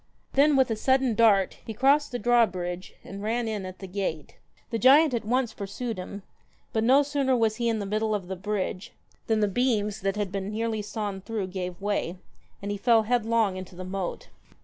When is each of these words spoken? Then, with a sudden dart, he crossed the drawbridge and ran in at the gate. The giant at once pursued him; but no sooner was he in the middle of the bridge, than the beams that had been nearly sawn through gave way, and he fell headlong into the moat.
Then, 0.33 0.55
with 0.55 0.71
a 0.71 0.75
sudden 0.75 1.13
dart, 1.13 1.59
he 1.63 1.75
crossed 1.75 2.11
the 2.11 2.17
drawbridge 2.17 2.95
and 3.03 3.21
ran 3.21 3.47
in 3.47 3.67
at 3.67 3.77
the 3.77 3.85
gate. 3.85 4.35
The 4.71 4.79
giant 4.79 5.13
at 5.13 5.23
once 5.25 5.53
pursued 5.53 5.99
him; 5.99 6.23
but 6.73 6.83
no 6.83 7.03
sooner 7.03 7.37
was 7.37 7.57
he 7.57 7.69
in 7.69 7.77
the 7.77 7.85
middle 7.85 8.15
of 8.15 8.27
the 8.27 8.35
bridge, 8.35 8.93
than 9.27 9.41
the 9.41 9.47
beams 9.47 10.01
that 10.01 10.15
had 10.15 10.31
been 10.31 10.49
nearly 10.49 10.81
sawn 10.81 11.21
through 11.21 11.49
gave 11.49 11.79
way, 11.79 12.17
and 12.63 12.71
he 12.71 12.77
fell 12.77 13.03
headlong 13.03 13.57
into 13.57 13.75
the 13.75 13.85
moat. 13.85 14.29